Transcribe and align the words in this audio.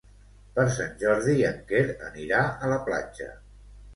Per 0.53 0.63
Sant 0.77 0.95
Jordi 1.01 1.35
en 1.51 1.59
Quer 1.71 1.83
anirà 2.07 2.41
a 2.69 2.73
la 2.75 2.79
platja. 2.89 3.31